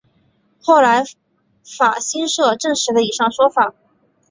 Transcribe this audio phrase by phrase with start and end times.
[0.59, 1.03] 后来
[1.77, 3.75] 法新社证实了以上说法。